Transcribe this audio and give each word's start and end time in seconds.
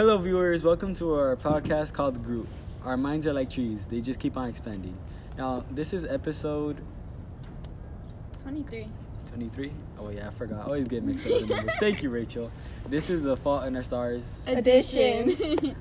Hello, 0.00 0.16
viewers. 0.16 0.62
Welcome 0.62 0.94
to 0.94 1.12
our 1.12 1.36
podcast 1.36 1.92
called 1.92 2.14
The 2.14 2.20
Groot. 2.20 2.48
Our 2.84 2.96
minds 2.96 3.26
are 3.26 3.34
like 3.34 3.50
trees, 3.50 3.84
they 3.84 4.00
just 4.00 4.18
keep 4.18 4.34
on 4.34 4.48
expanding. 4.48 4.96
Now, 5.36 5.62
this 5.70 5.92
is 5.92 6.04
episode 6.04 6.80
23. 8.42 8.88
23. 9.28 9.72
Oh, 9.98 10.08
yeah, 10.08 10.28
I 10.28 10.30
forgot. 10.30 10.60
I 10.60 10.62
always 10.62 10.86
get 10.88 11.04
mixed 11.04 11.26
up 11.26 11.32
with 11.32 11.48
the 11.50 11.56
numbers. 11.56 11.74
Thank 11.80 12.02
you, 12.02 12.08
Rachel. 12.08 12.50
This 12.88 13.10
is 13.10 13.20
The 13.20 13.36
Fault 13.36 13.64
in 13.66 13.76
Our 13.76 13.82
Stars, 13.82 14.32
Edition. 14.46 15.36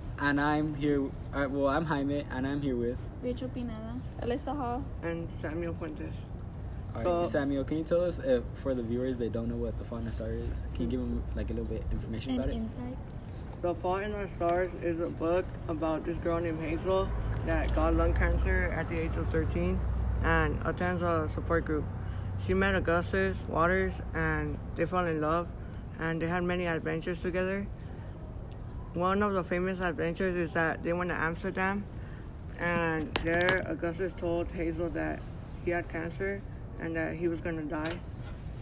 and 0.20 0.42
I'm 0.42 0.76
here. 0.76 1.02
Uh, 1.34 1.48
well, 1.50 1.70
I'm 1.70 1.86
Jaime, 1.86 2.26
and 2.30 2.46
I'm 2.46 2.62
here 2.62 2.76
with. 2.76 2.98
Rachel 3.22 3.48
Pineda. 3.48 4.02
Alyssa 4.22 4.54
Hall. 4.54 4.84
and 5.02 5.30
Samuel 5.42 5.74
Fuentes. 5.76 6.12
All 6.94 7.02
So- 7.04 7.18
right, 7.22 7.26
Samuel, 7.26 7.64
can 7.64 7.78
you 7.78 7.84
tell 7.86 8.04
us, 8.04 8.20
uh, 8.20 8.42
for 8.62 8.74
the 8.74 8.84
viewers 8.84 9.18
that 9.20 9.32
don't 9.32 9.48
know 9.48 9.56
what 9.56 9.78
The 9.78 9.86
Fault 9.86 10.02
in 10.02 10.08
Our 10.08 10.12
Stars 10.12 10.42
is, 10.42 10.50
can 10.74 10.84
you 10.84 10.90
give 10.90 11.00
them 11.00 11.24
like 11.38 11.50
a 11.50 11.54
little 11.54 11.64
bit 11.70 11.86
of 11.86 11.94
information 11.94 12.32
An 12.34 12.40
about 12.42 12.50
it? 12.50 12.56
insight. 12.58 12.98
The 13.62 13.76
Fault 13.76 14.04
in 14.04 14.14
Our 14.14 14.30
Stars 14.38 14.72
is 14.82 15.02
a 15.02 15.10
book 15.10 15.44
about 15.68 16.06
this 16.06 16.18
girl 16.20 16.40
named 16.40 16.62
Hazel 16.62 17.10
that 17.46 17.76
got 17.76 17.94
lung 17.94 18.14
cancer 18.14 18.74
at 18.74 18.88
the 18.88 18.98
age 18.98 19.14
of 19.18 19.28
13 19.32 19.78
and 20.24 20.58
attends 20.64 21.04
a 21.04 21.30
support 21.34 21.66
group. 21.66 21.84
She 22.48 22.54
met 22.54 22.74
Augustus 22.76 23.36
Waters 23.50 23.92
and 24.14 24.58
they 24.78 24.86
fell 24.86 25.06
in 25.06 25.20
love 25.20 25.50
and 26.00 26.22
they 26.22 26.28
had 26.28 26.44
many 26.44 26.68
adventures 26.68 27.20
together. 27.22 27.68
One 28.94 29.22
of 29.22 29.34
the 29.34 29.44
famous 29.44 29.82
adventures 29.82 30.38
is 30.38 30.54
that 30.54 30.82
they 30.82 30.94
went 30.94 31.10
to 31.10 31.18
Amsterdam 31.18 31.84
and 32.60 33.14
there 33.26 33.66
Augustus 33.68 34.14
told 34.14 34.48
Hazel 34.52 34.90
that 34.92 35.20
he 35.66 35.72
had 35.72 35.90
cancer 35.90 36.42
and 36.80 36.96
that 36.96 37.18
he 37.18 37.28
was 37.28 37.42
gonna 37.42 37.64
die. 37.64 38.00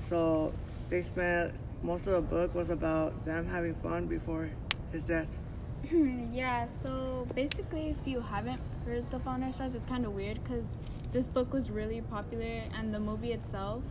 So 0.09 0.53
they 0.89 1.03
spent 1.03 1.53
most 1.83 2.07
of 2.07 2.13
the 2.13 2.21
book 2.21 2.55
was 2.55 2.71
about 2.71 3.25
them 3.25 3.47
having 3.47 3.75
fun 3.75 4.07
before 4.07 4.49
his 4.97 5.03
death. 5.05 5.39
yeah, 6.31 6.65
so 6.65 7.27
basically, 7.35 7.89
if 7.89 8.07
you 8.07 8.19
haven't 8.21 8.59
heard 8.85 9.09
The 9.11 9.19
Fault 9.19 9.37
in 9.37 9.43
Our 9.43 9.51
Stars, 9.51 9.75
it's 9.75 9.85
kind 9.85 10.05
of 10.05 10.13
weird 10.13 10.43
because 10.43 10.65
this 11.13 11.27
book 11.27 11.53
was 11.53 11.69
really 11.71 12.01
popular 12.01 12.61
and 12.77 12.93
the 12.93 12.99
movie 12.99 13.31
itself, 13.31 13.83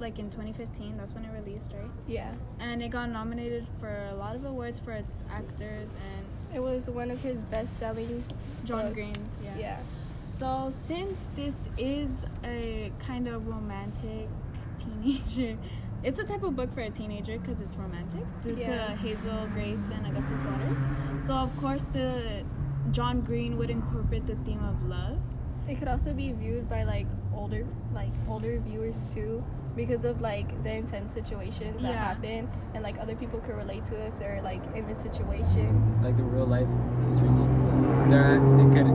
like 0.00 0.18
in 0.18 0.30
2015, 0.30 0.96
that's 0.96 1.14
when 1.14 1.24
it 1.24 1.30
released, 1.32 1.70
right? 1.72 1.90
Yeah. 2.06 2.32
And 2.58 2.82
it 2.82 2.88
got 2.88 3.10
nominated 3.10 3.66
for 3.80 4.08
a 4.10 4.14
lot 4.14 4.34
of 4.34 4.44
awards 4.44 4.78
for 4.78 4.92
its 4.92 5.20
actors 5.30 5.88
and 5.92 6.56
It 6.56 6.60
was 6.60 6.88
one 6.88 7.10
of 7.10 7.20
his 7.20 7.40
best 7.42 7.78
selling 7.78 8.24
John 8.64 8.82
books. 8.82 8.94
Green's. 8.94 9.38
Yeah. 9.42 9.58
Yeah. 9.58 9.78
So 10.22 10.68
since 10.70 11.26
this 11.36 11.68
is 11.78 12.10
a 12.44 12.90
kind 12.98 13.28
of 13.28 13.46
romantic 13.46 14.28
teenager, 14.78 15.58
it's 16.02 16.18
a 16.18 16.24
type 16.24 16.42
of 16.42 16.54
book 16.56 16.72
for 16.72 16.80
a 16.80 16.90
teenager 16.90 17.38
because 17.38 17.60
it's 17.60 17.76
romantic 17.76 18.24
due 18.42 18.56
Yeah. 18.60 18.88
to 18.88 18.96
Hazel, 18.96 19.46
Grace, 19.54 19.82
and 19.94 20.06
Augustus 20.06 20.42
Waters. 20.44 20.78
So 21.18 21.34
of 21.34 21.54
course 21.56 21.84
the 21.92 22.44
John 22.92 23.20
Green 23.22 23.56
would 23.58 23.70
incorporate 23.70 24.26
the 24.26 24.36
theme 24.44 24.62
of 24.64 24.82
love. 24.88 25.18
It 25.68 25.78
could 25.78 25.88
also 25.88 26.12
be 26.12 26.30
viewed 26.32 26.68
by 26.68 26.84
like 26.84 27.06
older 27.34 27.66
like 27.92 28.12
older 28.28 28.58
viewers 28.60 29.12
too 29.12 29.42
because 29.74 30.04
of 30.04 30.20
like 30.20 30.62
the 30.62 30.72
intense 30.72 31.12
situations 31.12 31.82
that 31.82 31.90
Yeah. 31.92 32.04
happen 32.14 32.48
and 32.74 32.82
like 32.82 32.98
other 33.00 33.14
people 33.16 33.40
could 33.40 33.56
relate 33.56 33.84
to 33.86 33.94
if 34.06 34.16
they're 34.18 34.40
like 34.42 34.62
in 34.76 34.86
this 34.86 35.00
situation. 35.00 36.00
like 36.02 36.16
the 36.16 36.22
real 36.22 36.46
life 36.46 36.68
situations. 37.00 38.08
They're 38.10 38.38
they 38.58 38.68
could 38.74 38.88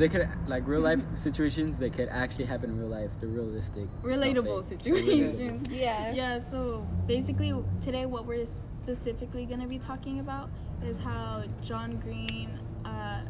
they 0.00 0.08
could 0.08 0.26
like 0.46 0.66
real 0.66 0.80
life 0.80 1.00
situations. 1.12 1.76
They 1.76 1.90
could 1.90 2.08
actually 2.08 2.46
happen 2.46 2.70
in 2.70 2.78
real 2.78 2.88
life. 2.88 3.10
They're 3.20 3.28
realistic. 3.28 3.86
Relatable 4.02 4.66
situations. 4.66 5.68
Yeah. 5.70 6.12
Yeah, 6.12 6.38
so 6.38 6.86
basically 7.06 7.54
today 7.82 8.06
what 8.06 8.24
we're 8.24 8.46
specifically 8.46 9.44
going 9.44 9.60
to 9.60 9.66
be 9.66 9.78
talking 9.78 10.20
about 10.20 10.48
is 10.82 10.98
how 10.98 11.44
John 11.62 11.98
Green 11.98 12.48
uh, 12.84 13.20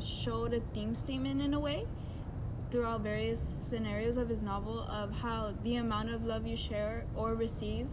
showed 0.00 0.54
a 0.54 0.60
theme 0.72 0.94
statement 0.94 1.42
in 1.42 1.52
a 1.52 1.60
way 1.60 1.86
throughout 2.70 3.02
various 3.02 3.40
scenarios 3.40 4.16
of 4.16 4.28
his 4.28 4.42
novel 4.42 4.80
of 4.88 5.16
how 5.20 5.54
the 5.62 5.76
amount 5.76 6.10
of 6.10 6.24
love 6.24 6.46
you 6.46 6.56
share 6.56 7.04
or 7.16 7.34
receive 7.34 7.86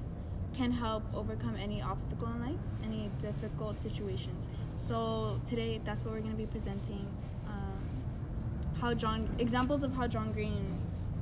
can 0.54 0.72
help 0.72 1.04
overcome 1.14 1.58
any 1.58 1.82
obstacle 1.82 2.28
in 2.30 2.40
life, 2.40 2.66
any 2.84 3.12
difficult 3.20 3.82
situations. 3.82 4.48
So 4.78 5.40
today 5.46 5.82
that's 5.84 6.00
what 6.00 6.14
we're 6.14 6.22
going 6.22 6.32
to 6.32 6.38
be 6.38 6.46
presenting 6.46 7.08
how 8.80 8.94
John 8.94 9.34
examples 9.40 9.84
of 9.84 9.94
how 9.94 10.08
John 10.08 10.32
Green 10.32 10.78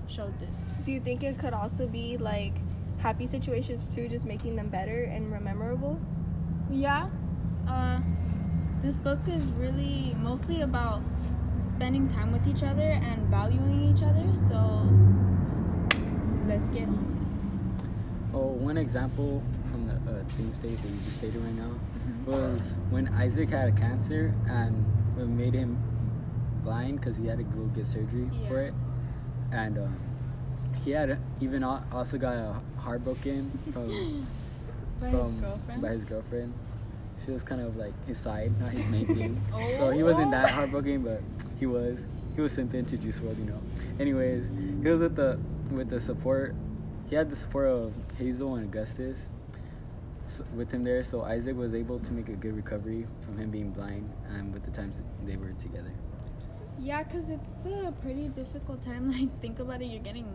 showed 0.08 0.38
this. 0.40 0.58
Do 0.86 0.92
you 0.92 1.00
think 1.00 1.24
it 1.24 1.40
could 1.40 1.54
also 1.54 1.88
be 1.88 2.18
like 2.18 2.54
happy 2.98 3.28
situations 3.28 3.94
too, 3.94 4.08
just 4.08 4.26
making 4.26 4.56
them 4.56 4.70
better 4.70 5.04
and 5.04 5.30
more 5.30 5.40
memorable? 5.40 6.00
Yeah. 6.70 7.10
Uh, 7.68 8.00
this 8.82 8.96
book 8.96 9.20
is 9.28 9.52
really 9.52 10.16
mostly 10.20 10.62
about 10.62 11.02
spending 11.68 12.06
time 12.08 12.32
with 12.32 12.48
each 12.48 12.64
other 12.64 12.92
and 12.92 13.28
valuing 13.28 13.94
each 13.94 14.04
other. 14.04 14.34
So 14.36 14.58
let's 16.48 16.68
get 16.70 16.88
on. 16.88 17.10
Oh, 18.34 18.48
one 18.48 18.78
example 18.78 19.44
from 19.70 19.88
the 19.88 19.94
uh, 19.94 20.24
theme 20.36 20.54
state 20.54 20.82
that 20.82 20.90
you 20.90 20.98
just 21.04 21.18
stated 21.18 21.42
right 21.42 21.54
now 21.54 21.80
was 22.26 22.80
when 22.90 23.08
Isaac 23.10 23.50
had 23.50 23.78
cancer 23.78 24.34
and 24.48 24.86
it 25.20 25.28
made 25.28 25.54
him 25.54 25.78
blind 26.64 27.00
because 27.00 27.18
he 27.18 27.28
had 27.28 27.38
to 27.38 27.44
go 27.44 27.62
get 27.76 27.86
surgery 27.86 28.30
for 28.48 28.62
it, 28.62 28.74
and 29.52 29.78
um, 29.78 30.00
he 30.84 30.92
had 30.92 31.20
even 31.42 31.64
also 31.64 32.18
got 32.18 32.36
a 32.36 32.62
heartbroken 32.80 33.52
from 33.74 34.28
By 35.00 35.12
from 35.12 35.32
his 35.34 35.42
girlfriend. 35.42 35.82
by 35.82 35.90
his 35.90 36.06
girlfriend. 36.06 36.54
She 37.24 37.32
was 37.32 37.44
kind 37.44 37.62
of 37.62 37.78
like 37.78 37.94
his 38.06 38.18
side, 38.18 38.60
not 38.60 38.72
his 38.72 38.86
main 38.88 39.06
thing. 39.06 39.42
Oh. 39.54 39.74
So 39.78 39.90
he 39.92 40.04
wasn't 40.04 40.32
that 40.32 40.50
heartbroken, 40.50 41.04
but 41.04 41.22
he 41.60 41.66
was. 41.66 42.08
He 42.36 42.42
was 42.42 42.58
simping 42.58 42.88
to 42.88 42.98
Juice 42.98 43.20
WRLD, 43.20 43.38
you 43.38 43.46
know. 43.46 43.62
Anyways, 44.00 44.50
he 44.82 44.90
was 44.90 45.02
with 45.02 45.16
the 45.16 45.40
with 45.72 45.90
the 45.90 46.00
support. 46.00 46.56
He 47.10 47.16
had 47.16 47.30
the 47.30 47.36
support 47.36 47.68
of 47.68 47.94
Hazel 48.18 48.56
and 48.56 48.66
Augustus 48.66 49.30
so, 50.28 50.44
with 50.56 50.72
him 50.72 50.84
there. 50.84 51.04
So 51.04 51.22
Isaac 51.24 51.56
was 51.56 51.76
able 51.76 52.00
to 52.00 52.14
make 52.14 52.28
a 52.30 52.34
good 52.34 52.56
recovery 52.56 53.06
from 53.22 53.38
him 53.38 53.52
being 53.52 53.70
blind, 53.72 54.12
and 54.30 54.52
with 54.54 54.64
the 54.64 54.72
times 54.72 55.04
they 55.26 55.38
were 55.38 55.52
together. 55.54 55.92
Yeah, 56.84 57.04
because 57.04 57.30
it's 57.30 57.66
a 57.66 57.92
pretty 58.02 58.28
difficult 58.28 58.82
time. 58.82 59.12
Like, 59.18 59.42
think 59.42 59.60
about 59.60 59.82
it, 59.82 59.86
you're 59.86 60.02
getting 60.04 60.28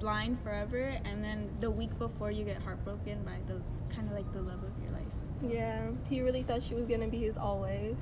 blind 0.00 0.38
forever, 0.42 0.92
and 1.04 1.24
then 1.24 1.48
the 1.60 1.70
week 1.70 1.96
before 1.98 2.30
you 2.30 2.44
get 2.44 2.60
heartbroken 2.62 3.22
by 3.24 3.36
the 3.46 3.60
kind 3.94 4.08
of 4.08 4.14
like 4.14 4.30
the 4.32 4.40
love 4.42 4.62
of 4.62 4.82
your 4.82 4.92
life. 4.92 5.12
So- 5.40 5.46
Yeah. 5.48 5.88
He 6.08 6.20
really 6.20 6.42
thought 6.42 6.62
she 6.62 6.74
was 6.74 6.86
gonna 6.86 7.08
be 7.08 7.18
his 7.18 7.36
always. 7.36 7.96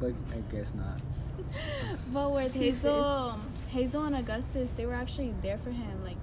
But 0.00 0.12
I 0.32 0.40
guess 0.54 0.74
not. 0.74 1.00
But 2.12 2.32
with 2.32 2.52
Pieces. 2.52 2.82
Hazel, 2.82 3.38
Hazel 3.70 4.04
and 4.04 4.16
Augustus, 4.16 4.70
they 4.76 4.86
were 4.86 4.94
actually 4.94 5.34
there 5.42 5.58
for 5.58 5.70
him. 5.70 6.04
Like, 6.04 6.16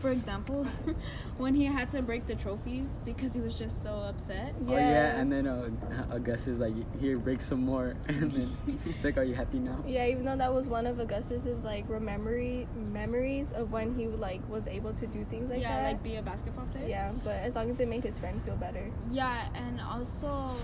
for 0.00 0.10
example, 0.10 0.64
when 1.38 1.54
he 1.54 1.64
had 1.64 1.90
to 1.90 2.02
break 2.02 2.26
the 2.26 2.34
trophies 2.34 2.98
because 3.04 3.34
he 3.34 3.40
was 3.40 3.58
just 3.58 3.82
so 3.82 3.90
upset. 3.96 4.54
Oh 4.68 4.72
Yeah. 4.72 4.90
yeah, 4.90 5.20
and 5.20 5.30
then 5.32 5.46
uh, 5.46 5.68
Augustus 6.10 6.58
like 6.58 6.72
here 7.00 7.18
break 7.18 7.40
some 7.42 7.60
more, 7.64 7.94
and 8.08 8.30
then 8.30 8.56
it's 8.86 9.02
like, 9.04 9.16
are 9.18 9.24
you 9.24 9.34
happy 9.34 9.58
now? 9.58 9.82
Yeah, 9.86 10.06
even 10.06 10.24
though 10.24 10.36
that 10.36 10.52
was 10.54 10.68
one 10.68 10.86
of 10.86 11.00
Augustus's 11.00 11.62
like 11.64 11.88
rememory 11.88 12.66
memories 12.92 13.48
of 13.54 13.72
when 13.72 13.94
he 13.98 14.06
like 14.06 14.40
was 14.48 14.66
able 14.66 14.92
to 14.94 15.06
do 15.06 15.24
things 15.30 15.50
like 15.50 15.60
yeah, 15.60 15.76
that. 15.82 15.84
like 15.92 16.02
be 16.02 16.16
a 16.16 16.22
basketball 16.22 16.66
player. 16.66 16.86
yeah, 16.88 17.12
but 17.24 17.36
as 17.36 17.54
long 17.54 17.70
as 17.70 17.80
it 17.80 17.88
made 17.88 18.04
his 18.04 18.18
friend 18.18 18.40
feel 18.44 18.56
better. 18.56 18.90
Yeah, 19.10 19.48
and 19.54 19.80
also 19.80 20.54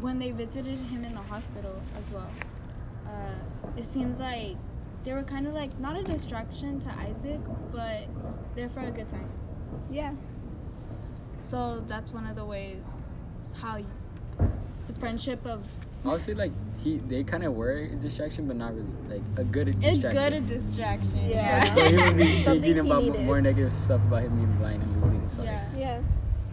when 0.00 0.18
they 0.18 0.30
visited 0.30 0.76
him 0.78 1.04
in 1.04 1.14
the 1.14 1.22
hospital 1.22 1.80
as 1.98 2.10
well, 2.12 2.30
uh, 3.06 3.78
it 3.78 3.84
seems 3.84 4.18
like 4.18 4.56
they 5.06 5.12
were 5.12 5.22
kind 5.22 5.46
of 5.46 5.54
like 5.54 5.78
not 5.78 5.96
a 5.96 6.02
distraction 6.02 6.80
to 6.80 6.90
Isaac, 6.98 7.40
but 7.72 8.08
they're 8.56 8.68
for 8.68 8.80
a 8.80 8.90
good 8.90 9.08
time. 9.08 9.30
Yeah. 9.88 10.12
So 11.40 11.84
that's 11.86 12.10
one 12.10 12.26
of 12.26 12.34
the 12.34 12.44
ways 12.44 12.90
how 13.54 13.78
you, 13.78 13.86
the 14.86 14.92
friendship 14.94 15.46
of 15.46 15.62
I'll 16.04 16.18
say 16.18 16.34
like 16.34 16.52
he 16.78 16.98
they 16.98 17.22
kind 17.22 17.44
of 17.44 17.54
were 17.54 17.70
a 17.78 17.88
distraction, 17.96 18.48
but 18.48 18.56
not 18.56 18.74
really 18.74 18.88
like 19.08 19.22
a 19.36 19.44
good 19.44 19.68
it's 19.68 19.78
distraction. 19.78 20.22
good 20.22 20.32
a 20.32 20.40
distraction. 20.40 21.28
Yeah. 21.30 21.60
Like, 21.64 21.72
so 21.72 21.88
he 21.88 21.96
would 22.02 22.16
be 22.16 22.24
Something 22.44 22.62
thinking 22.62 22.86
about 22.86 23.02
needed. 23.04 23.20
more 23.24 23.40
negative 23.40 23.72
stuff 23.72 24.02
about 24.02 24.22
him 24.22 24.34
being 24.36 24.52
blind 24.56 24.82
and 24.82 25.02
losing 25.02 25.20
his 25.22 25.32
sight. 25.32 25.44
Yeah. 25.44 25.64
Yeah. 25.76 26.00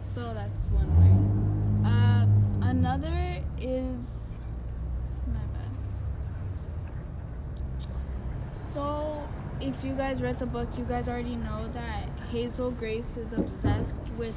So 0.03 0.31
that's 0.35 0.65
one 0.65 0.89
way. 1.01 1.89
Uh, 1.89 2.69
another 2.69 3.43
is 3.59 4.37
my 5.27 5.39
bad. 5.53 5.71
So 8.73 9.21
if 9.61 9.83
you 9.83 9.93
guys 9.93 10.23
read 10.23 10.39
the 10.39 10.47
book, 10.47 10.67
you 10.79 10.83
guys 10.83 11.07
already 11.07 11.35
know 11.35 11.69
that 11.73 12.09
Hazel 12.31 12.71
Grace 12.71 13.17
is 13.17 13.31
obsessed 13.31 14.01
with 14.17 14.33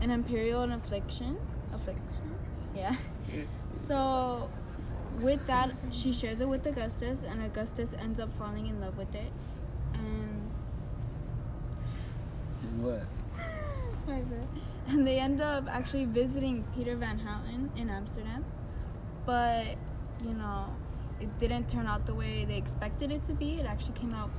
an 0.00 0.10
imperial 0.10 0.62
and 0.62 0.72
affliction. 0.72 1.38
Affliction. 1.72 2.34
Yeah. 2.74 2.96
Yeah. 3.32 3.42
So 3.70 4.50
with 5.20 5.46
that, 5.46 5.70
she 5.92 6.12
shares 6.12 6.40
it 6.40 6.48
with 6.48 6.66
Augustus, 6.66 7.22
and 7.22 7.40
Augustus 7.42 7.94
ends 7.94 8.18
up 8.18 8.36
falling 8.36 8.66
in 8.66 8.80
love 8.80 8.98
with 8.98 9.14
it. 9.14 9.30
And 9.94 10.50
And 12.62 12.84
what? 12.84 13.06
My 14.08 14.18
bad. 14.20 14.48
And 14.88 15.06
they 15.06 15.20
end 15.20 15.40
up 15.40 15.66
actually 15.68 16.06
visiting 16.06 16.64
Peter 16.74 16.96
Van 16.96 17.20
Houten 17.20 17.70
in 17.76 17.88
Amsterdam. 17.88 18.44
But, 19.24 19.76
you 20.24 20.34
know, 20.34 20.66
it 21.20 21.38
didn't 21.38 21.68
turn 21.68 21.86
out 21.86 22.06
the 22.06 22.14
way 22.14 22.44
they 22.44 22.56
expected 22.56 23.10
it 23.10 23.22
to 23.24 23.32
be. 23.32 23.60
It 23.60 23.66
actually 23.66 23.94
came 23.94 24.14
out 24.14 24.30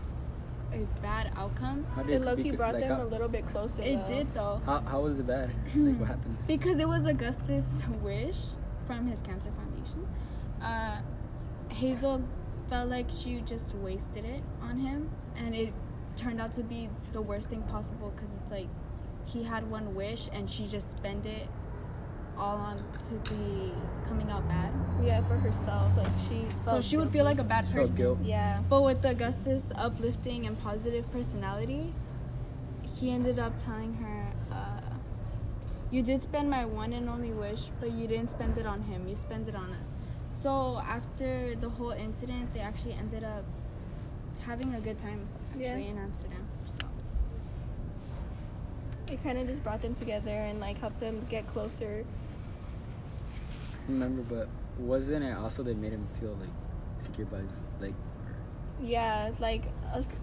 a 0.74 0.79
bad 1.01 1.31
outcome. 1.35 1.85
How 1.95 2.03
It 2.03 2.21
low 2.21 2.35
key 2.35 2.51
brought 2.51 2.75
like, 2.75 2.83
them 2.83 2.97
how, 2.97 3.03
a 3.03 3.07
little 3.07 3.29
bit 3.29 3.47
closer. 3.47 3.81
It 3.81 4.06
though. 4.07 4.13
did 4.13 4.33
though. 4.33 4.62
How, 4.65 4.79
how 4.81 5.01
was 5.01 5.19
it 5.19 5.27
bad? 5.27 5.51
like 5.75 6.00
what 6.00 6.07
happened? 6.07 6.38
Because 6.47 6.79
it 6.79 6.88
was 6.88 7.06
Augustus' 7.06 7.83
wish 8.01 8.38
from 8.85 9.07
his 9.07 9.21
cancer 9.21 9.50
foundation. 9.51 10.07
Uh, 10.62 11.00
Hazel 11.69 12.24
felt 12.69 12.89
like 12.89 13.09
she 13.09 13.41
just 13.45 13.75
wasted 13.75 14.25
it 14.25 14.41
on 14.62 14.77
him, 14.77 15.09
and 15.35 15.56
it 15.56 15.74
turned 16.15 16.41
out 16.41 16.51
to 16.51 16.63
be 16.63 16.89
the 17.12 17.21
worst 17.21 17.50
thing 17.50 17.62
possible 17.63 18.12
because 18.15 18.33
it's 18.33 18.51
like 18.51 18.68
he 19.25 19.44
had 19.44 19.69
one 19.69 19.94
wish 19.94 20.29
and 20.31 20.50
she 20.50 20.65
just 20.65 20.97
spent 20.97 21.25
it 21.25 21.47
all 22.38 22.57
on 22.57 22.78
to 23.07 23.13
be 23.34 23.72
coming 24.07 24.30
out 24.30 24.48
bad. 24.48 24.72
Yeah, 25.04 25.22
for 25.28 25.36
herself. 25.38 25.92
Like 25.98 26.12
she. 26.28 26.45
So 26.63 26.72
felt 26.72 26.84
she 26.84 26.98
would 26.98 27.10
feel 27.12 27.25
like 27.25 27.39
a 27.39 27.44
bad 27.44 27.66
She 27.66 27.72
felt 27.74 27.84
person. 27.86 27.95
guilt. 27.98 28.19
Yeah. 28.24 28.62
But 28.69 28.84
with 28.84 29.04
Augustus' 29.06 29.72
uplifting 29.75 30.45
and 30.48 30.60
positive 30.62 31.10
personality, 31.12 31.94
he 32.98 33.12
ended 33.12 33.39
up 33.39 33.54
telling 33.63 33.94
her, 33.95 34.28
uh, 34.51 34.81
You 35.92 36.01
did 36.04 36.22
spend 36.24 36.50
my 36.50 36.66
one 36.66 36.94
and 36.94 37.07
only 37.10 37.31
wish, 37.31 37.72
but 37.80 37.92
you 37.92 38.07
didn't 38.07 38.30
spend 38.30 38.57
it 38.57 38.66
on 38.66 38.81
him. 38.84 39.07
You 39.07 39.16
spent 39.16 39.48
it 39.48 39.56
on 39.56 39.72
us. 39.72 39.89
So 40.31 40.78
after 40.86 41.56
the 41.56 41.69
whole 41.69 41.92
incident, 41.92 42.54
they 42.54 42.60
actually 42.60 42.94
ended 42.94 43.24
up 43.24 43.44
having 44.45 44.74
a 44.75 44.80
good 44.81 45.00
time 45.00 45.28
actually 45.51 45.63
Yeah. 45.63 45.78
in 45.78 45.98
Amsterdam. 45.98 46.45
So 46.66 46.86
It 49.12 49.24
kind 49.24 49.38
of 49.38 49.48
just 49.48 49.63
brought 49.63 49.81
them 49.81 49.95
together 49.95 50.30
and 50.31 50.60
like 50.60 50.78
helped 50.80 51.00
them 51.00 51.25
get 51.30 51.48
closer. 51.48 52.04
Remember, 53.88 54.22
but 54.24 54.50
wasn't 54.78 55.24
it 55.24 55.36
also 55.36 55.63
that 55.63 55.78
made 55.78 55.94
him 55.94 56.07
feel 56.19 56.38
like 56.39 56.50
secure 56.98 57.25
by 57.28 57.39
his 57.39 57.62
like 57.80 57.94
Yeah, 58.81 59.31
like 59.39 59.63
us. 59.94 60.19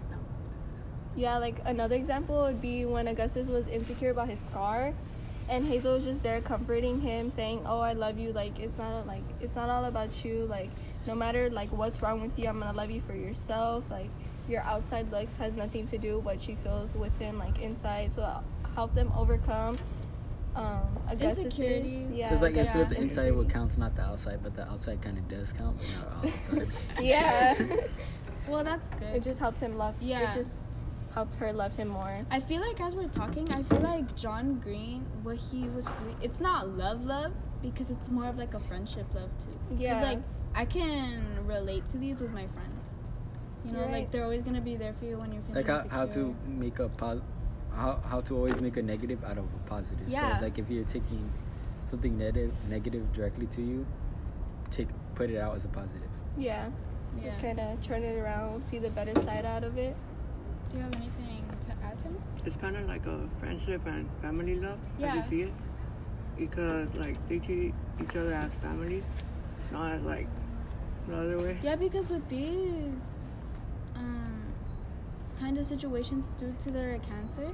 Yeah, 1.15 1.37
like 1.37 1.57
another 1.65 1.95
example 1.95 2.41
would 2.43 2.61
be 2.61 2.85
when 2.85 3.07
Augustus 3.07 3.47
was 3.47 3.67
insecure 3.67 4.09
about 4.11 4.27
his 4.29 4.39
scar, 4.39 4.93
and 5.47 5.65
Hazel 5.65 5.95
was 5.95 6.03
just 6.05 6.23
there 6.23 6.41
comforting 6.41 6.99
him, 7.01 7.29
saying, 7.29 7.61
"Oh, 7.65 7.79
I 7.79 7.93
love 7.93 8.17
you. 8.19 8.33
Like 8.33 8.59
it's 8.59 8.77
not 8.77 9.07
like 9.07 9.23
it's 9.41 9.55
not 9.55 9.69
all 9.69 9.85
about 9.85 10.25
you. 10.25 10.45
Like 10.45 10.69
no 11.07 11.15
matter 11.15 11.49
like 11.49 11.71
what's 11.71 12.01
wrong 12.01 12.21
with 12.21 12.37
you, 12.37 12.47
I'm 12.47 12.59
gonna 12.59 12.77
love 12.77 12.91
you 12.91 13.01
for 13.01 13.15
yourself. 13.15 13.83
Like 13.89 14.09
your 14.47 14.61
outside 14.61 15.11
looks 15.11 15.35
has 15.37 15.53
nothing 15.53 15.87
to 15.87 15.97
do 15.97 16.19
what 16.19 16.39
she 16.39 16.55
feels 16.63 16.93
within 16.93 17.39
like 17.39 17.59
inside. 17.61 18.13
So 18.13 18.43
help 18.75 18.93
them 18.95 19.11
overcome." 19.17 19.77
Um, 20.55 20.81
Augustus's- 21.09 21.45
Insecurities. 21.45 22.07
Yeah, 22.11 22.27
so 22.29 22.33
it's 22.33 22.41
like 22.41 22.55
instead 22.55 22.81
of 22.83 22.89
the 22.89 22.95
inside 22.95 23.31
what 23.35 23.43
insecurities. 23.45 23.53
counts 23.53 23.77
not 23.77 23.95
the 23.95 24.01
outside 24.03 24.39
but 24.41 24.55
the 24.55 24.67
outside 24.71 25.01
kind 25.01 25.17
of 25.17 25.27
does 25.27 25.51
count 25.53 25.77
but 25.77 25.87
not 25.99 26.23
all 26.23 26.29
outside 26.65 27.03
Yeah. 27.03 27.55
well, 28.47 28.63
that's 28.63 28.87
good. 28.95 29.15
it 29.15 29.23
just 29.23 29.39
helped 29.39 29.59
him 29.59 29.77
love. 29.77 29.95
Yeah. 29.99 30.31
It 30.31 30.35
just 30.35 30.55
helped 31.13 31.35
her 31.35 31.51
love 31.53 31.75
him 31.75 31.87
more. 31.89 32.25
I 32.31 32.39
feel 32.39 32.61
like 32.61 32.79
as 32.81 32.95
we're 32.95 33.07
talking, 33.09 33.47
I 33.53 33.63
feel 33.63 33.79
like 33.79 34.15
John 34.15 34.59
Green, 34.59 35.05
what 35.23 35.37
he 35.37 35.63
was, 35.69 35.87
really, 36.01 36.15
it's 36.21 36.39
not 36.41 36.69
love, 36.69 37.05
love, 37.05 37.33
because 37.61 37.89
it's 37.89 38.09
more 38.09 38.27
of 38.27 38.37
like 38.37 38.53
a 38.53 38.59
friendship 38.61 39.05
love 39.13 39.29
too. 39.39 39.47
Yeah. 39.77 39.93
Because 39.99 40.13
like 40.15 40.23
I 40.55 40.65
can 40.65 41.45
relate 41.45 41.85
to 41.87 41.97
these 41.97 42.21
with 42.21 42.31
my 42.31 42.47
friends. 42.47 42.71
You 43.65 43.71
know, 43.71 43.79
Right. 43.81 43.91
like 43.91 44.11
they're 44.11 44.23
always 44.23 44.41
gonna 44.43 44.61
be 44.61 44.75
there 44.75 44.93
for 44.93 45.05
you 45.05 45.17
when 45.17 45.31
you're 45.33 45.41
feeling 45.41 45.65
like 45.65 45.83
how, 45.83 45.87
how 45.89 46.05
to 46.05 46.35
make 46.47 46.79
a 46.79 46.87
pos 46.87 47.19
how, 47.75 47.99
how 48.07 48.21
to 48.21 48.35
always 48.35 48.59
make 48.61 48.77
a 48.77 48.81
negative 48.81 49.23
out 49.23 49.37
of 49.37 49.43
a 49.45 49.69
positive 49.69 50.07
Yeah. 50.07 50.37
so 50.39 50.43
like 50.45 50.57
if 50.57 50.69
you're 50.69 50.83
taking 50.85 51.29
something 51.89 52.17
negative 52.17 52.53
negative 52.69 53.11
directly 53.13 53.47
to 53.47 53.61
you 53.61 53.85
take 54.71 54.87
put 55.15 55.29
it 55.29 55.37
out 55.37 55.55
as 55.55 55.65
a 55.65 55.67
positive 55.69 56.09
Yeah. 56.37 56.69
Yeah. 57.17 57.23
Just 57.29 57.39
kind 57.41 57.59
of 57.59 57.81
turn 57.81 58.03
it 58.03 58.17
around, 58.17 58.65
see 58.65 58.77
the 58.77 58.89
better 58.89 59.15
side 59.21 59.45
out 59.45 59.63
of 59.63 59.77
it. 59.77 59.95
Do 60.69 60.77
you 60.77 60.83
have 60.83 60.93
anything 60.95 61.45
to 61.65 61.71
add 61.85 61.97
to 61.99 62.07
it? 62.07 62.21
It's 62.45 62.57
kind 62.57 62.75
of 62.75 62.87
like 62.89 63.05
a 63.05 63.29
friendship 63.39 63.85
and 63.85 64.09
family 64.21 64.55
love, 64.59 64.77
as 64.97 65.01
Yeah. 65.01 65.15
you 65.15 65.23
see 65.29 65.41
it. 65.43 65.53
Because, 66.37 66.89
like, 66.95 67.15
they 67.29 67.39
treat 67.39 67.73
each 68.03 68.15
other 68.17 68.33
as 68.33 68.51
family, 68.55 69.01
not 69.71 69.93
as, 69.93 70.01
like, 70.01 70.27
the 71.07 71.15
other 71.15 71.37
way. 71.37 71.57
Yeah, 71.63 71.77
because 71.77 72.09
with 72.09 72.27
these 72.27 72.99
um, 73.95 74.24
kind 75.39 75.57
of 75.57 75.65
situations 75.65 76.29
due 76.37 76.55
to 76.59 76.71
their 76.71 76.97
cancer, 76.99 77.49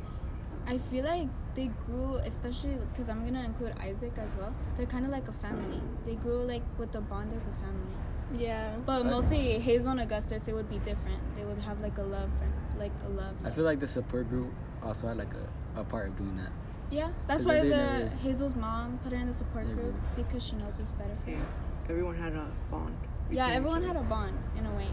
I 0.68 0.78
feel 0.78 1.04
like 1.06 1.28
they 1.56 1.70
grew, 1.86 2.16
especially 2.16 2.76
because 2.92 3.10
I'm 3.10 3.26
gonna 3.26 3.44
include 3.44 3.74
Isaac 3.80 4.14
as 4.18 4.36
well. 4.36 4.54
They're 4.78 4.86
kind 4.86 5.06
of 5.06 5.12
like 5.12 5.28
a 5.28 5.34
family. 5.34 5.82
They 6.06 6.16
grew 6.16 6.44
like 6.44 6.64
with 6.78 6.92
the 6.92 7.02
bond 7.02 7.34
as 7.36 7.44
a 7.48 7.52
family. 7.64 7.96
Yeah. 8.38 8.76
But 8.86 9.06
I- 9.06 9.10
mostly 9.10 9.60
Hazel 9.60 9.92
and 9.92 10.02
Augustus, 10.02 10.48
it 10.48 10.54
would 10.54 10.70
be 10.70 10.78
different. 10.80 11.20
They 11.36 11.44
would 11.44 11.58
have 11.60 11.82
like 11.82 11.98
a 11.98 12.04
love, 12.04 12.30
friend, 12.38 12.54
like 12.80 12.92
a 13.06 13.10
love. 13.10 13.36
i 13.46 13.50
feel 13.50 13.64
like 13.66 13.80
the 13.80 13.88
support 13.88 14.30
group 14.30 14.52
also 14.84 15.08
had 15.08 15.18
like 15.18 15.34
a, 15.76 15.80
a 15.82 15.84
part 15.84 16.08
of 16.10 16.18
doing 16.18 16.36
that 16.38 16.52
yeah, 16.90 17.10
that's 17.26 17.44
why 17.44 17.60
the 17.62 17.68
never- 17.70 18.08
Hazel's 18.22 18.54
mom 18.56 19.00
put 19.02 19.14
her 19.14 19.18
in 19.18 19.28
the 19.28 19.34
support 19.34 19.66
They 19.66 19.74
group 19.76 19.96
because 20.18 20.44
she 20.44 20.56
knows 20.58 20.74
it's 20.78 20.92
better 20.92 21.16
for 21.24 21.30
Yeah. 21.32 21.38
her. 21.38 21.46
Everyone 21.90 22.16
had 22.18 22.34
a 22.34 22.48
bond. 22.70 22.96
Yeah, 23.32 23.48
everyone 23.50 23.82
had 23.84 23.96
a 23.96 24.02
bond 24.02 24.38
in 24.58 24.66
a 24.66 24.72
way. 24.76 24.90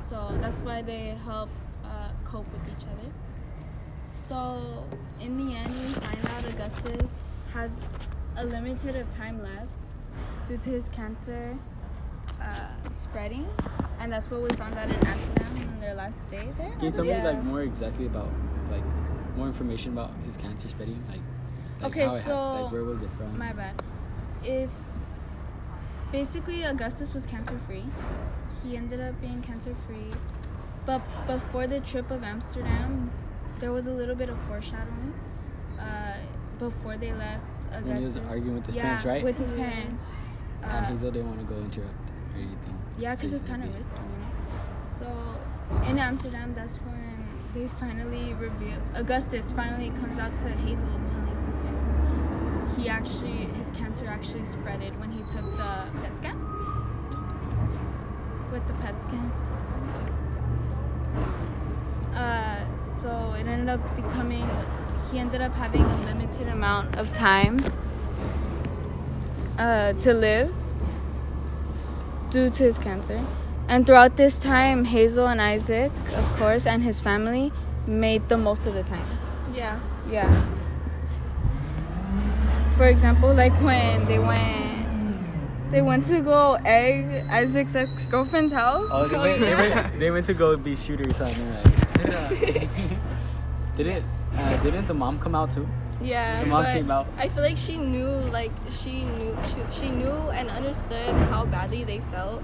So 0.00 0.30
that's 0.40 0.58
why 0.60 0.82
they 0.82 1.16
helped 1.24 1.50
uh, 1.84 2.08
cope 2.24 2.46
with 2.52 2.66
each 2.68 2.84
other. 2.86 3.10
So 4.14 4.84
in 5.20 5.36
the 5.36 5.54
end, 5.54 5.68
we 5.68 5.92
find 5.94 6.26
out 6.28 6.44
Augustus 6.48 7.10
has 7.52 7.70
a 8.36 8.44
limited 8.44 8.96
of 8.96 9.10
time 9.14 9.42
left 9.42 9.68
due 10.48 10.56
to 10.58 10.70
his 10.70 10.88
cancer 10.90 11.56
uh, 12.40 12.66
spreading, 12.96 13.46
and 14.00 14.12
that's 14.12 14.30
what 14.30 14.42
we 14.42 14.50
found 14.50 14.74
out 14.74 14.88
in 14.88 14.94
Amsterdam 15.06 15.68
on 15.74 15.80
their 15.80 15.94
last 15.94 16.18
day 16.28 16.48
there. 16.58 16.70
can 16.72 16.84
you 16.84 16.90
tell 16.90 17.04
me 17.04 17.10
Yeah. 17.10 17.24
like 17.24 17.42
more 17.44 17.62
exactly 17.62 18.06
about 18.06 18.28
like 18.70 18.82
more 19.36 19.46
information 19.46 19.92
about 19.92 20.10
his 20.24 20.36
cancer 20.36 20.68
spreading 20.68 21.02
like, 21.08 21.20
like 21.80 21.90
Okay, 21.90 22.06
how 22.06 22.14
it 22.14 22.18
hap- 22.18 22.26
so- 22.26 22.62
like 22.64 22.72
where 22.72 22.84
was 22.84 23.02
it 23.02 23.10
from 23.12 23.36
My 23.38 23.52
bad. 23.52 23.82
If 24.42 24.70
basically 26.12 26.62
Augustus 26.64 27.12
was 27.14 27.26
cancer 27.26 27.58
free, 27.66 27.84
he 28.62 28.76
ended 28.76 29.00
up 29.00 29.20
being 29.20 29.42
cancer 29.42 29.74
free. 29.86 30.10
But 30.86 31.00
before 31.26 31.66
the 31.66 31.80
trip 31.80 32.10
of 32.10 32.22
Amsterdam, 32.22 33.10
there 33.58 33.72
was 33.72 33.86
a 33.86 33.90
little 33.90 34.14
bit 34.14 34.28
of 34.28 34.38
foreshadowing. 34.42 35.14
Uh, 35.80 36.14
before 36.58 36.96
they 36.96 37.12
left, 37.12 37.44
Augustus. 37.72 37.84
When 37.84 37.98
he 37.98 38.04
was 38.04 38.16
arguing 38.18 38.54
with 38.54 38.66
his 38.66 38.76
yeah, 38.76 38.82
parents, 38.82 39.04
right? 39.04 39.24
With 39.24 39.38
his 39.38 39.50
Yeah. 39.50 39.56
parents. 39.56 40.06
and 40.62 40.72
Uh, 40.72 40.88
hazel 40.88 41.10
didn't 41.10 41.28
want 41.28 41.40
to 41.40 41.46
go 41.46 41.60
interrupt 41.60 42.10
or 42.10 42.36
anything 42.36 42.78
yeah, 42.98 43.14
because 43.14 43.32
he's 43.32 43.40
it's 43.40 43.50
kind 43.50 43.62
of 43.64 43.74
risky, 43.74 43.92
you 43.96 44.18
know. 44.22 44.30
So 44.98 45.88
in 45.90 45.98
Amsterdam, 45.98 46.54
that's 46.54 46.76
when 46.76 47.26
they 47.54 47.68
finally 47.80 48.32
reveal. 48.34 48.78
Augustus 48.94 49.50
finally 49.50 49.90
comes 49.90 50.18
out 50.18 50.36
to 50.38 50.48
Hazel, 50.48 50.88
telling 51.06 51.26
him 51.26 52.74
he 52.78 52.88
actually 52.88 53.46
his 53.58 53.70
cancer 53.72 54.06
actually 54.06 54.42
spreaded 54.42 54.98
when 55.00 55.10
he 55.10 55.20
took 55.24 55.44
the 55.56 55.72
PET 56.00 56.16
scan. 56.16 56.38
With 58.52 58.66
the 58.66 58.74
PET 58.74 59.00
scan. 59.02 59.32
Uh, 62.14 62.60
so 62.78 63.34
it 63.38 63.46
ended 63.46 63.68
up 63.68 63.96
becoming. 63.96 64.48
He 65.10 65.18
ended 65.18 65.40
up 65.40 65.52
having 65.54 65.82
a 65.82 65.96
limited 66.06 66.48
amount 66.48 66.96
of 66.96 67.12
time 67.12 67.58
uh, 69.58 69.92
to 69.94 70.14
live 70.14 70.52
due 72.30 72.50
to 72.50 72.62
his 72.64 72.78
cancer. 72.78 73.24
And 73.68 73.86
throughout 73.86 74.16
this 74.16 74.40
time, 74.40 74.84
Hazel 74.84 75.26
and 75.26 75.40
Isaac, 75.40 75.92
of 76.14 76.30
course, 76.36 76.66
and 76.66 76.82
his 76.82 77.00
family 77.00 77.52
made 77.86 78.28
the 78.28 78.36
most 78.36 78.66
of 78.66 78.74
the 78.74 78.82
time. 78.82 79.06
Yeah. 79.54 79.78
Yeah. 80.10 80.46
For 82.76 82.86
example, 82.86 83.32
like 83.32 83.52
when 83.62 84.04
they 84.06 84.18
went, 84.18 84.63
they 85.74 85.82
went 85.82 86.06
to 86.06 86.20
go 86.20 86.54
egg 86.64 87.26
Isaac's 87.28 87.74
ex 87.74 88.06
girlfriend's 88.06 88.52
house. 88.52 88.88
Oh, 88.92 89.08
they 89.08 89.18
went, 89.18 89.40
they 89.40 89.54
went, 89.54 89.98
they 89.98 90.10
went 90.12 90.26
to 90.26 90.34
go 90.34 90.56
be 90.56 90.76
shooters 90.76 91.20
on 91.20 91.32
there. 91.34 92.68
didn't 93.76 94.04
uh, 94.36 94.62
didn't 94.62 94.86
the 94.86 94.94
mom 94.94 95.18
come 95.18 95.34
out 95.34 95.50
too? 95.50 95.66
Yeah. 96.00 96.40
The 96.40 96.46
mom 96.46 96.64
came 96.64 96.90
out. 96.90 97.08
I 97.18 97.28
feel 97.28 97.42
like 97.42 97.56
she 97.56 97.76
knew, 97.76 98.08
like 98.30 98.52
she 98.70 99.04
knew, 99.04 99.36
she, 99.46 99.58
she 99.70 99.90
knew 99.90 100.14
and 100.30 100.48
understood 100.48 101.12
how 101.30 101.44
badly 101.44 101.82
they 101.82 101.98
felt. 102.12 102.42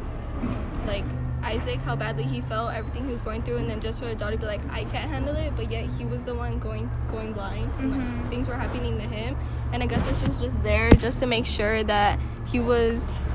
Like 0.86 1.04
Isaac, 1.42 1.78
how 1.80 1.96
badly 1.96 2.24
he 2.24 2.40
felt, 2.42 2.72
everything 2.72 3.06
he 3.06 3.12
was 3.12 3.22
going 3.22 3.42
through, 3.42 3.58
and 3.58 3.70
then 3.70 3.80
just 3.80 4.00
for 4.00 4.06
her 4.06 4.14
daughter 4.14 4.32
to 4.32 4.38
be 4.38 4.46
like, 4.46 4.60
I 4.70 4.84
can't 4.84 5.10
handle 5.10 5.34
it, 5.36 5.54
but 5.56 5.70
yet 5.70 5.86
he 5.98 6.04
was 6.04 6.24
the 6.24 6.34
one 6.34 6.58
going 6.58 6.90
going 7.10 7.32
blind. 7.32 7.70
And, 7.78 7.90
like 7.92 8.00
mm-hmm. 8.00 8.28
things 8.28 8.48
were 8.48 8.54
happening 8.54 8.98
to 8.98 9.06
him, 9.06 9.36
and 9.72 9.82
Augustus 9.82 10.22
was 10.26 10.40
just 10.40 10.62
there 10.62 10.90
just 10.92 11.20
to 11.20 11.26
make 11.26 11.46
sure 11.46 11.82
that 11.84 12.18
he 12.46 12.60
was 12.60 13.32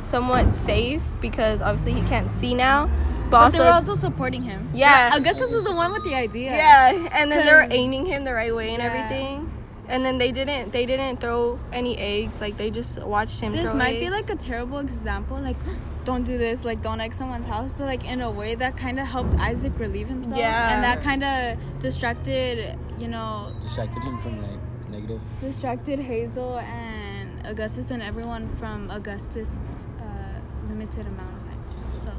somewhat 0.00 0.54
safe 0.54 1.02
because 1.20 1.60
obviously 1.60 1.92
he 1.92 2.00
can't 2.08 2.30
see 2.30 2.54
now, 2.54 2.86
but, 2.86 3.30
But 3.30 3.36
also. 3.36 3.58
they 3.58 3.64
were 3.64 3.74
also 3.74 3.94
supporting 3.94 4.42
him. 4.42 4.70
Yeah. 4.74 5.10
Augustus 5.14 5.52
was 5.52 5.64
the 5.64 5.72
one 5.72 5.92
with 5.92 6.04
the 6.04 6.14
idea. 6.14 6.50
yeah, 6.52 7.08
and 7.12 7.30
then 7.30 7.46
they 7.46 7.52
were 7.52 7.66
aiming 7.70 8.06
him 8.06 8.24
the 8.24 8.32
right 8.32 8.54
way 8.54 8.70
and 8.70 8.82
Yeah. 8.82 8.88
everything. 8.92 9.52
and 9.88 10.04
then 10.04 10.18
they 10.18 10.30
didn't 10.30 10.70
they 10.70 10.86
didn't 10.86 11.20
throw 11.20 11.58
any 11.72 11.98
eggs. 11.98 12.40
Like 12.40 12.56
they 12.56 12.70
just 12.70 13.02
watched 13.02 13.40
him. 13.40 13.52
This 13.52 13.74
might 13.74 13.98
be 13.98 14.08
like 14.08 14.30
a 14.30 14.36
terrible 14.36 14.78
example, 14.78 15.36
like 15.40 15.56
don't 16.04 16.24
do 16.24 16.38
this, 16.38 16.64
like 16.64 16.82
don't 16.82 17.00
egg 17.00 17.14
someone's 17.14 17.46
house, 17.46 17.70
but 17.76 17.84
like 17.84 18.04
in 18.04 18.20
a 18.20 18.30
way 18.30 18.54
that 18.54 18.76
kind 18.76 18.98
of 18.98 19.06
helped 19.06 19.34
Isaac 19.36 19.78
relieve 19.78 20.08
himself. 20.08 20.38
Yeah. 20.38 20.74
And 20.74 20.82
that 20.84 21.02
kind 21.02 21.22
of 21.24 21.58
distracted, 21.80 22.78
you 22.98 23.08
know, 23.08 23.52
Distracted 23.62 24.02
him 24.02 24.18
from 24.20 24.42
like 24.42 24.58
negative. 24.90 25.20
distracted 25.40 25.98
Hazel 26.00 26.58
and 26.58 27.46
Augustus 27.46 27.90
and 27.90 28.02
everyone 28.02 28.48
from 28.56 28.90
Augustus' 28.90 29.56
uh, 30.00 30.40
limited 30.68 31.06
amount 31.06 31.36
of 31.36 31.44
time. 31.44 31.64
So, 31.96 32.12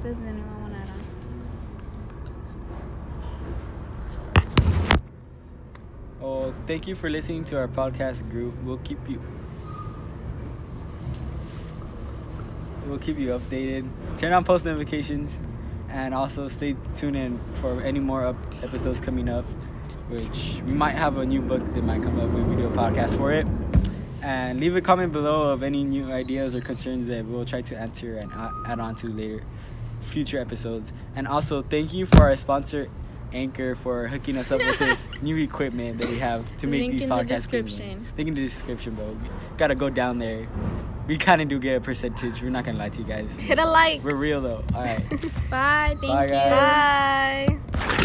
does 0.00 0.18
anyone 0.20 0.62
want 0.62 0.74
to 0.74 0.80
add 0.80 0.88
on? 0.90 0.96
Oh, 6.22 6.54
thank 6.66 6.86
you 6.86 6.94
for 6.94 7.10
listening 7.10 7.44
to 7.44 7.56
our 7.58 7.68
podcast 7.68 8.28
Groot. 8.30 8.54
We'll 8.64 8.78
keep 8.78 8.98
you 9.08 9.20
We'll 12.86 12.98
keep 12.98 13.18
you 13.18 13.28
updated. 13.30 13.88
Turn 14.18 14.32
on 14.32 14.44
post 14.44 14.64
notifications 14.64 15.38
and 15.90 16.14
also 16.14 16.48
stay 16.48 16.76
tuned 16.96 17.16
in 17.16 17.40
for 17.60 17.80
any 17.82 18.00
more 18.00 18.24
up 18.24 18.36
episodes 18.62 19.00
coming 19.00 19.28
up, 19.28 19.44
which 20.08 20.60
we 20.66 20.72
might 20.72 20.94
have 20.94 21.16
a 21.18 21.26
new 21.26 21.40
book 21.40 21.62
that 21.74 21.82
might 21.82 22.02
come 22.02 22.18
up 22.20 22.30
when 22.30 22.48
we 22.48 22.56
do 22.56 22.66
a 22.66 22.70
podcast 22.70 23.16
for 23.16 23.32
it. 23.32 23.46
And 24.22 24.58
leave 24.60 24.74
a 24.74 24.80
comment 24.80 25.12
below 25.12 25.50
of 25.50 25.62
any 25.62 25.84
new 25.84 26.10
ideas 26.12 26.54
or 26.54 26.60
concerns 26.60 27.06
that 27.06 27.24
we'll 27.26 27.44
try 27.44 27.62
to 27.62 27.76
answer 27.76 28.16
and 28.16 28.32
add 28.66 28.80
on 28.80 28.94
to 28.96 29.08
later 29.08 29.42
future 30.10 30.38
episodes. 30.40 30.92
And 31.14 31.26
also 31.28 31.62
thank 31.62 31.92
you 31.92 32.06
for 32.06 32.22
our 32.22 32.36
sponsor 32.36 32.88
Anchor 33.32 33.74
for 33.74 34.06
hooking 34.08 34.36
us 34.36 34.50
up 34.50 34.58
with 34.58 34.78
this 34.78 35.08
new 35.22 35.36
equipment 35.36 35.98
that 35.98 36.08
we 36.08 36.18
have 36.18 36.44
to 36.58 36.66
make 36.66 36.80
Link 36.80 36.92
these 36.92 37.02
in 37.02 37.08
the 37.08 37.14
podcasts. 37.14 37.28
description. 37.28 38.06
Link 38.16 38.28
in 38.28 38.34
the 38.34 38.48
description, 38.48 38.94
bro. 38.94 39.16
Gotta 39.58 39.74
go 39.74 39.90
down 39.90 40.18
there 40.18 40.46
we 41.06 41.16
kind 41.16 41.40
of 41.42 41.48
do 41.48 41.58
get 41.58 41.76
a 41.76 41.80
percentage. 41.80 42.42
We're 42.42 42.50
not 42.50 42.64
gonna 42.64 42.78
lie 42.78 42.88
to 42.88 42.98
you 42.98 43.06
guys. 43.06 43.34
Hit 43.36 43.58
a 43.58 43.66
like. 43.66 44.02
We're 44.02 44.16
real 44.16 44.40
though. 44.40 44.64
All 44.74 44.82
right. 44.82 45.02
Bye. 45.50 45.96
Thank 46.00 46.02
Bye, 46.02 46.24
you. 46.24 46.30
Guys. 46.30 47.58
Bye. 47.72 48.02